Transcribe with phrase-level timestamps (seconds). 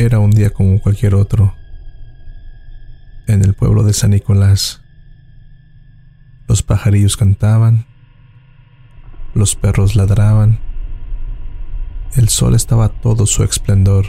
[0.00, 1.54] Era un día como cualquier otro.
[3.26, 4.80] En el pueblo de San Nicolás,
[6.48, 7.84] los pajarillos cantaban,
[9.34, 10.58] los perros ladraban,
[12.16, 14.06] el sol estaba todo su esplendor,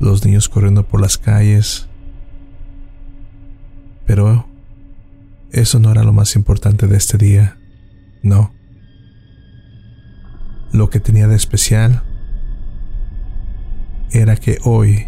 [0.00, 1.88] los niños corriendo por las calles,
[4.04, 4.48] pero
[5.52, 7.56] eso no era lo más importante de este día,
[8.24, 8.52] no.
[10.72, 12.02] Lo que tenía de especial
[14.12, 15.06] era que hoy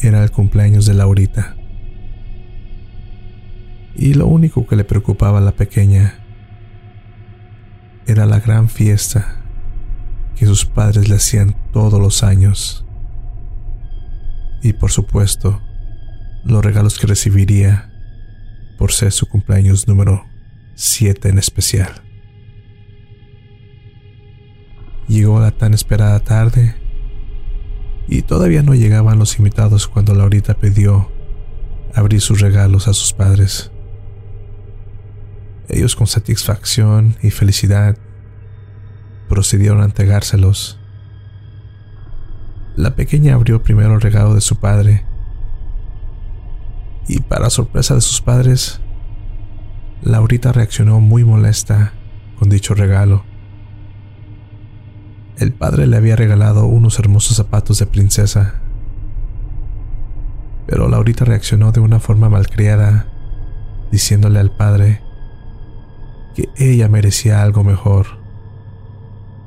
[0.00, 1.56] era el cumpleaños de Laurita.
[3.94, 6.18] Y lo único que le preocupaba a la pequeña
[8.06, 9.40] era la gran fiesta
[10.36, 12.84] que sus padres le hacían todos los años.
[14.62, 15.62] Y por supuesto,
[16.44, 17.90] los regalos que recibiría
[18.78, 20.24] por ser su cumpleaños número
[20.74, 21.92] 7 en especial.
[25.06, 26.74] Llegó la tan esperada tarde
[28.08, 31.10] y todavía no llegaban los invitados cuando Laurita pidió
[31.94, 33.70] abrir sus regalos a sus padres.
[35.68, 37.96] Ellos con satisfacción y felicidad
[39.28, 40.78] procedieron a entregárselos.
[42.76, 45.06] La pequeña abrió primero el regalo de su padre
[47.06, 48.80] y para sorpresa de sus padres,
[50.02, 51.92] Laurita reaccionó muy molesta
[52.38, 53.24] con dicho regalo.
[55.36, 58.60] El padre le había regalado unos hermosos zapatos de princesa,
[60.66, 63.08] pero Laurita reaccionó de una forma malcriada,
[63.90, 65.02] diciéndole al padre
[66.36, 68.06] que ella merecía algo mejor.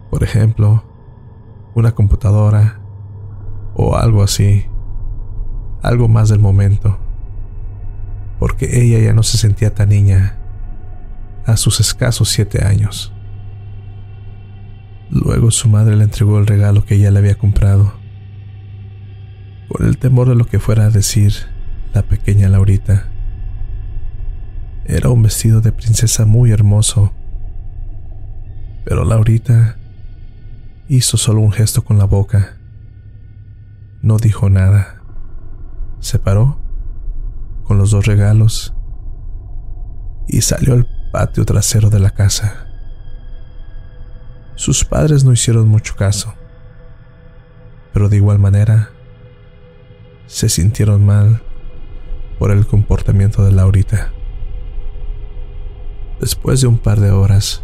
[0.09, 0.83] Por ejemplo,
[1.73, 2.81] una computadora
[3.73, 4.65] o algo así,
[5.81, 6.97] algo más del momento,
[8.39, 10.37] porque ella ya no se sentía tan niña
[11.45, 13.13] a sus escasos siete años.
[15.09, 17.93] Luego su madre le entregó el regalo que ella le había comprado.
[19.69, 21.33] Con el temor de lo que fuera a decir
[21.93, 23.09] la pequeña Laurita.
[24.85, 27.13] Era un vestido de princesa muy hermoso.
[28.85, 29.77] Pero Laurita
[30.87, 32.57] hizo solo un gesto con la boca.
[34.01, 35.01] No dijo nada.
[35.99, 36.59] Se paró
[37.63, 38.73] con los dos regalos
[40.27, 42.66] y salió al patio trasero de la casa.
[44.57, 46.33] Sus padres no hicieron mucho caso,
[47.93, 48.89] pero de igual manera
[50.25, 51.43] se sintieron mal
[52.39, 54.11] por el comportamiento de Laurita.
[56.19, 57.61] Después de un par de horas,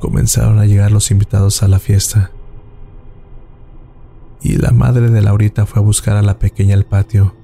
[0.00, 2.30] comenzaron a llegar los invitados a la fiesta.
[4.42, 7.34] Y la madre de Laurita fue a buscar a la pequeña al patio.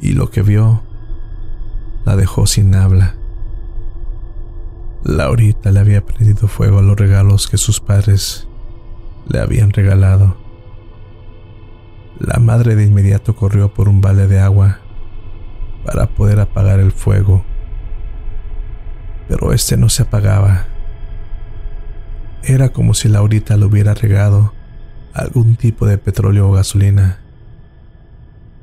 [0.00, 0.84] Y lo que vio
[2.06, 3.17] la dejó sin habla.
[5.04, 8.48] Laurita le había prendido fuego a los regalos que sus padres
[9.28, 10.36] le habían regalado.
[12.18, 14.80] La madre de inmediato corrió por un vale de agua
[15.84, 17.44] para poder apagar el fuego,
[19.28, 20.66] pero este no se apagaba.
[22.42, 24.52] Era como si Laurita le hubiera regado
[25.14, 27.20] algún tipo de petróleo o gasolina,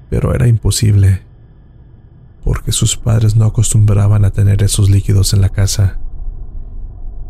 [0.09, 1.21] pero era imposible,
[2.43, 5.99] porque sus padres no acostumbraban a tener esos líquidos en la casa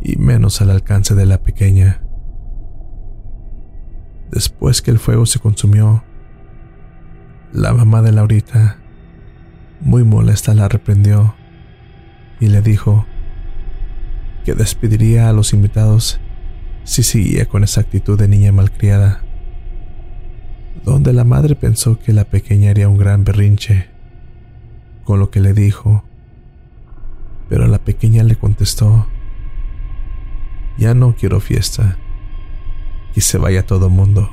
[0.06, 2.00] y menos al alcance de la pequeña.
[4.30, 6.04] Después que el fuego se consumió,
[7.52, 8.78] la mamá de Laurita,
[9.82, 11.34] muy molesta, la reprendió
[12.40, 13.08] y le dijo
[14.44, 16.20] que despediría a los invitados
[16.84, 19.24] si seguía con esa actitud de niña malcriada,
[20.84, 23.88] donde la madre pensó que la pequeña haría un gran berrinche
[25.04, 26.04] con lo que le dijo,
[27.50, 29.08] pero la pequeña le contestó
[30.78, 31.97] ya no quiero fiesta.
[33.16, 34.30] Y se vaya todo mundo.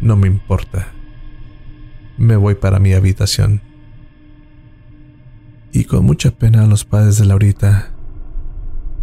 [0.00, 0.88] No me importa.
[2.16, 3.60] Me voy para mi habitación.
[5.72, 7.90] Y con mucha pena los padres de Laurita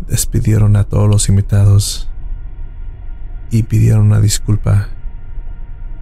[0.08, 2.10] despidieron a todos los invitados
[3.52, 4.90] y pidieron una disculpa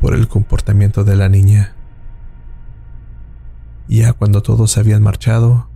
[0.02, 1.74] por el comportamiento de la niña.
[3.88, 5.70] Ya cuando todos habían marchado,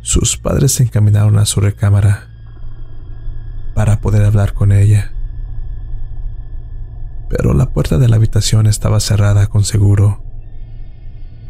[0.00, 2.33] sus padres se encaminaron a su recámara
[3.74, 5.12] para poder hablar con ella.
[7.28, 10.22] Pero la puerta de la habitación estaba cerrada con seguro.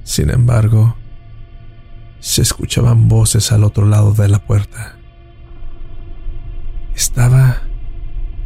[0.03, 0.97] Sin embargo,
[2.21, 4.97] se escuchaban voces al otro lado de la puerta.
[6.95, 7.63] Estaba...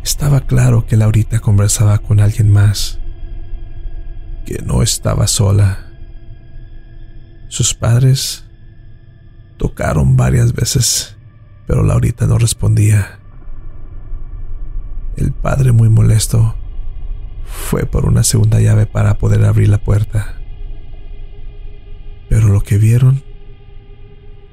[0.03, 2.99] Estaba claro que Laurita conversaba con alguien más,
[4.47, 5.93] que no estaba sola.
[7.49, 8.47] Sus padres
[9.59, 11.17] tocaron varias veces,
[11.67, 13.18] pero Laurita no respondía.
[15.19, 16.55] El padre, muy molesto,
[17.45, 20.37] fue por una segunda llave para poder abrir la puerta.
[22.29, 23.25] Pero lo que vieron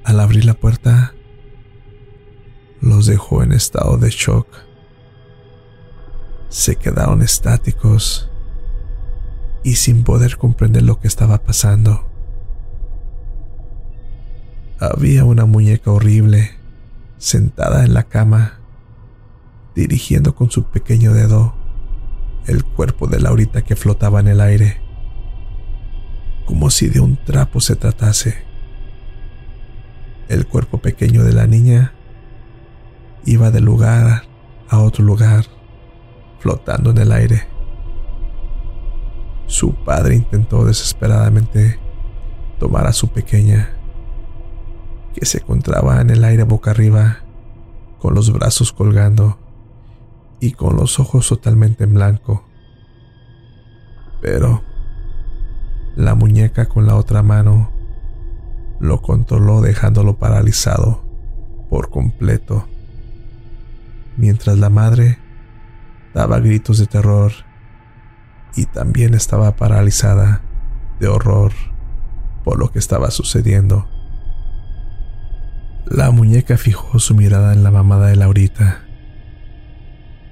[0.04, 1.14] al abrir la puerta
[2.82, 4.48] los dejó en estado de shock.
[6.50, 8.32] Se quedaron estáticos
[9.64, 12.10] y sin poder comprender lo que estaba pasando.
[14.80, 16.52] Había una muñeca horrible
[17.20, 18.62] sentada en la cama,
[19.76, 21.54] dirigiendo con su pequeño dedo
[22.48, 24.78] el cuerpo de Laurita que flotaba en el aire,
[26.46, 28.46] como si de un trapo se tratase.
[30.30, 31.94] El cuerpo pequeño de la niña
[33.26, 34.24] iba de lugar
[34.70, 35.46] a otro lugar,
[36.40, 37.48] flotando en el aire.
[39.48, 41.80] Su padre intentó desesperadamente
[42.60, 43.76] tomar a su pequeña,
[45.14, 47.20] que se encontraba en el aire boca arriba,
[48.00, 49.45] con los brazos colgando
[50.40, 52.46] y con los ojos totalmente en blanco.
[54.22, 54.64] Pero
[55.96, 57.72] la muñeca con la otra mano
[58.80, 61.04] lo controló dejándolo paralizado
[61.70, 62.68] por completo
[64.18, 65.20] mientras la madre
[66.14, 67.32] daba gritos de terror
[68.56, 70.42] y también estaba paralizada
[71.00, 71.52] de horror
[72.44, 73.90] por lo que estaba sucediendo.
[75.86, 78.85] La muñeca fijó su mirada en la mamada de Laurita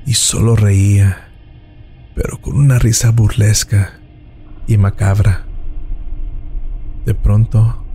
[0.06, 1.30] y solo reía,
[2.16, 4.00] pero con una risa burlesca
[4.68, 5.46] y macabra.
[7.06, 7.86] De pronto,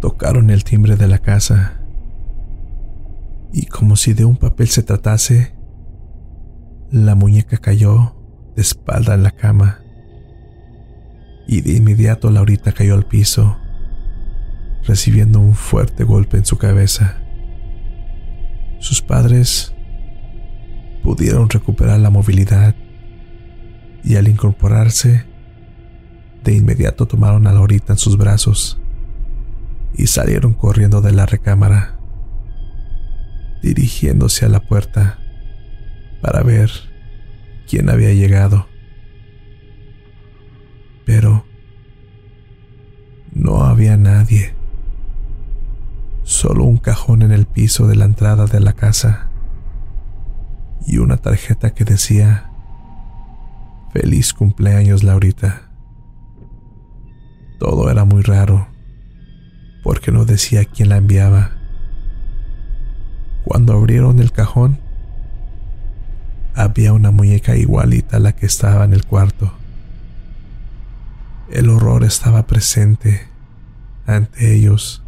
[0.00, 1.80] tocaron el timbre de la casa
[3.52, 5.54] y como si de un papel se tratase,
[6.90, 8.16] la muñeca cayó
[8.54, 9.80] de espalda en la cama
[11.46, 13.58] y de inmediato Laurita cayó al piso,
[14.84, 17.22] recibiendo un fuerte golpe en su cabeza.
[18.78, 19.74] Sus padres
[21.02, 22.74] pudieron recuperar la movilidad
[24.04, 25.26] y al incorporarse,
[26.44, 28.80] de inmediato tomaron a Laurita en sus brazos
[29.94, 31.98] y salieron corriendo de la recámara
[33.62, 35.18] dirigiéndose a la puerta
[36.22, 36.70] para ver
[37.68, 38.66] quién había llegado.
[41.04, 41.44] Pero
[43.32, 44.54] no había nadie,
[46.22, 49.29] solo un cajón en el piso de la entrada de la casa
[50.86, 52.50] y una tarjeta que decía
[53.92, 55.62] Feliz cumpleaños Laurita.
[57.58, 58.68] Todo era muy raro,
[59.82, 61.50] porque no decía quién la enviaba.
[63.44, 64.78] Cuando abrieron el cajón,
[66.54, 69.52] había una muñeca igualita a la que estaba en el cuarto.
[71.50, 73.26] El horror estaba presente
[74.06, 75.02] ante ellos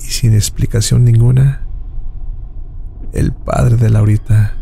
[0.00, 1.67] y sin explicación ninguna,
[3.12, 4.54] el padre de Laurita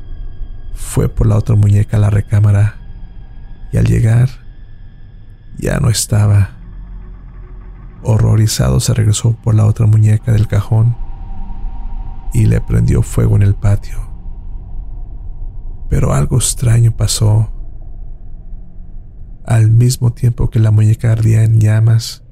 [0.75, 2.77] fue por la otra muñeca a la recámara
[3.73, 4.29] y al llegar
[5.59, 6.51] ya no estaba.
[8.03, 10.97] Horrorizado se regresó por la otra muñeca del cajón
[12.33, 13.99] y le prendió fuego en el patio.
[15.89, 17.53] Pero algo extraño pasó.
[19.45, 22.25] Al mismo tiempo que la muñeca ardía en llamas,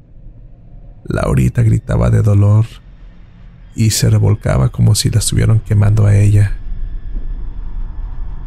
[1.05, 2.67] Laurita gritaba de dolor
[3.75, 6.57] y se revolcaba como si la estuvieran quemando a ella.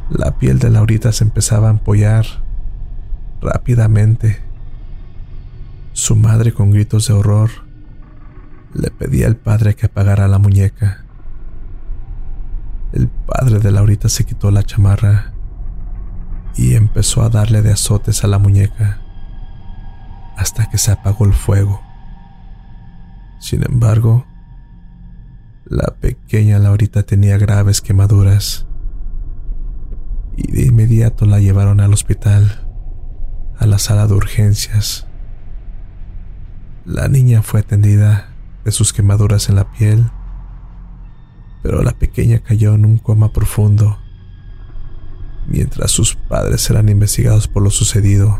[0.10, 2.26] La piel de Laurita se empezaba a ampollar
[3.42, 4.42] rápidamente.
[5.94, 7.50] Su madre con gritos de horror
[8.74, 11.04] le pedía al padre que apagara la muñeca.
[12.94, 15.34] El padre de Laurita se quitó la chamarra
[16.56, 19.02] y empezó a darle de azotes a la muñeca
[20.38, 21.82] hasta que se apagó el fuego.
[23.40, 24.26] Sin embargo,
[25.70, 28.68] la pequeña Laurita tenía graves quemaduras
[30.36, 32.68] y de inmediato la llevaron al hospital,
[33.58, 35.08] a la sala de urgencias.
[36.86, 38.30] La niña fue atendida
[38.64, 40.06] de sus quemaduras en la piel
[41.68, 43.98] pero la pequeña cayó en un coma profundo
[45.48, 48.40] mientras sus padres eran investigados por lo sucedido.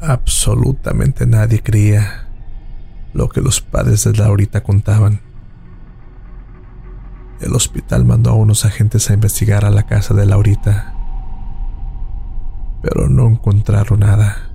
[0.00, 2.28] Absolutamente nadie creía
[3.14, 5.22] lo que los padres de Laurita contaban.
[7.40, 10.94] El hospital mandó a unos agentes a investigar a la casa de Laurita,
[12.82, 14.50] pero no encontraron nada.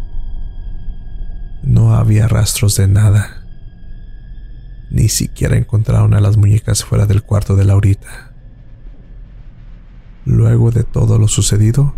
[1.64, 3.46] No había rastros de nada.
[4.92, 8.34] Ni siquiera encontraron a las muñecas fuera del cuarto de Laurita.
[10.26, 11.96] Luego de todo lo sucedido,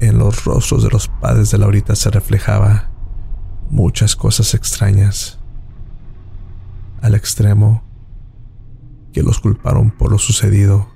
[0.00, 2.90] en los rostros de los padres de Laurita se reflejaba
[3.68, 5.38] muchas cosas extrañas,
[7.02, 7.85] al extremo
[9.16, 10.88] que los culparon por lo sucedido,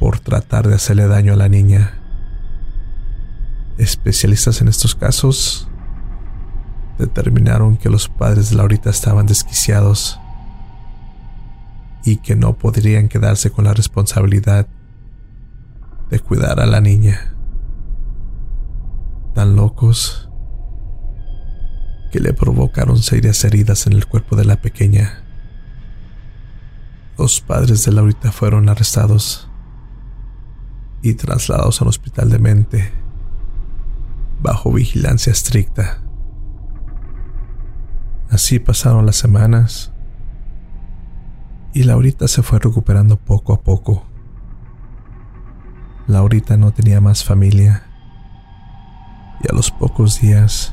[0.00, 2.00] por tratar de hacerle daño a la niña.
[3.78, 5.68] Especialistas en estos casos
[6.98, 10.18] determinaron que los padres de Laurita estaban desquiciados
[12.04, 14.66] y que no podrían quedarse con la responsabilidad
[16.10, 17.32] de cuidar a la niña.
[19.36, 20.28] Tan locos
[22.10, 25.29] que le provocaron serias heridas en el cuerpo de la pequeña.
[27.20, 29.46] Los padres de Laurita fueron arrestados
[31.02, 32.92] y trasladados al hospital de mente
[34.40, 36.00] bajo vigilancia estricta.
[38.30, 39.92] Así pasaron las semanas
[41.74, 44.06] y Laurita se fue recuperando poco a poco.
[46.06, 47.82] Laurita no tenía más familia
[49.44, 50.72] y a los pocos días,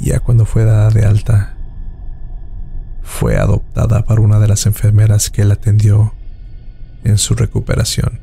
[0.00, 1.56] ya cuando fue dada de alta,
[3.10, 6.14] fue adoptada por una de las enfermeras que la atendió
[7.04, 8.20] en su recuperación.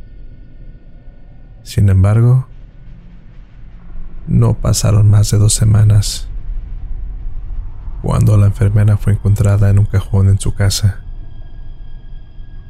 [1.62, 2.48] Sin embargo,
[4.28, 6.30] no pasaron más de dos semanas
[8.02, 11.04] cuando la enfermera fue encontrada en un cajón en su casa.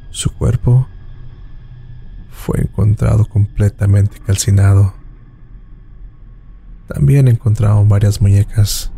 [0.09, 0.87] Su cuerpo
[2.29, 4.95] fue encontrado completamente calcinado.
[6.87, 8.91] También encontraron varias muñecas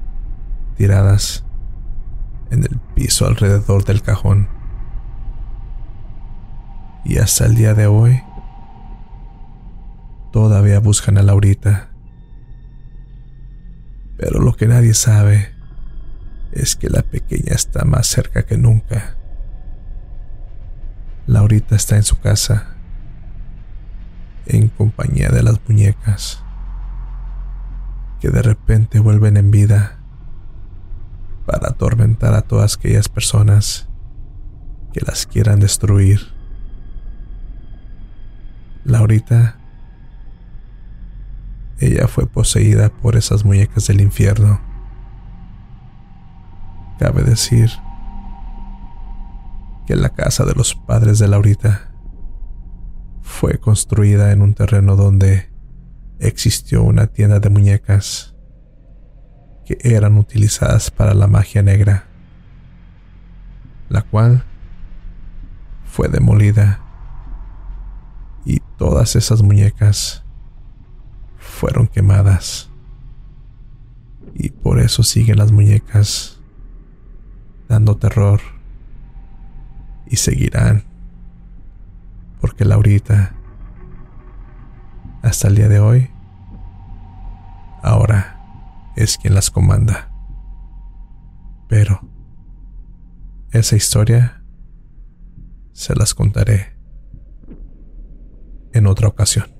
[0.77, 1.43] tiradas
[2.51, 4.49] en el piso alrededor del cajón.
[7.05, 8.21] Y hasta el día de hoy,
[10.31, 11.89] todavía buscan a Laurita.
[14.17, 15.53] Pero lo que nadie sabe
[16.51, 19.15] es que la pequeña está más cerca que nunca.
[21.25, 22.75] Laurita está en su casa,
[24.45, 26.43] en compañía de las muñecas,
[28.19, 29.98] que de repente vuelven en vida
[31.69, 33.87] atormentar a todas aquellas personas
[34.93, 36.19] que las quieran destruir.
[38.83, 39.57] Laurita,
[41.79, 44.59] ella fue poseída por esas muñecas del infierno.
[46.99, 47.69] Cabe decir
[49.87, 51.91] que la casa de los padres de Laurita
[53.21, 55.49] fue construida en un terreno donde
[56.19, 58.35] existió una tienda de muñecas
[59.69, 62.07] que eran utilizadas para la magia negra,
[63.87, 64.43] la cual
[65.85, 66.79] fue demolida
[68.45, 70.23] y todas esas muñecas
[71.37, 72.71] fueron quemadas.
[74.33, 76.41] Y por eso siguen las muñecas
[77.67, 78.41] dando terror
[80.07, 80.83] y seguirán.
[82.41, 83.35] Porque Laurita,
[85.21, 86.09] hasta el día de hoy,
[87.83, 88.38] ahora
[88.99, 90.11] es quien las comanda.
[91.69, 92.01] Pero
[93.51, 94.43] esa historia
[95.71, 96.77] se las contaré
[98.73, 99.58] en otra ocasión.